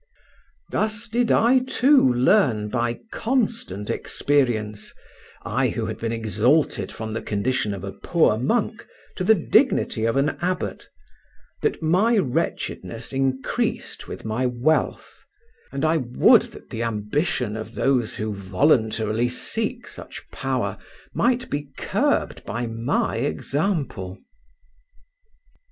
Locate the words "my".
11.83-12.17, 14.25-14.47, 22.65-23.17